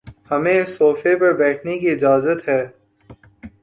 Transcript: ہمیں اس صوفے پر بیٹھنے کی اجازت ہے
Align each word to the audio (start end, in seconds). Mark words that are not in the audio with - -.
ہمیں 0.31 0.59
اس 0.59 0.69
صوفے 0.77 1.15
پر 1.19 1.33
بیٹھنے 1.39 1.77
کی 1.79 1.89
اجازت 1.89 2.47
ہے 2.47 2.61